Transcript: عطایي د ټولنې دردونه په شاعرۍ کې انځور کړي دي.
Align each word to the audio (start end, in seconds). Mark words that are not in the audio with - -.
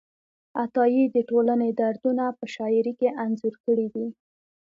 عطایي 0.63 1.03
د 1.15 1.17
ټولنې 1.29 1.69
دردونه 1.79 2.23
په 2.37 2.45
شاعرۍ 2.53 2.93
کې 2.99 3.09
انځور 3.23 3.55
کړي 3.65 3.87
دي. 3.95 4.07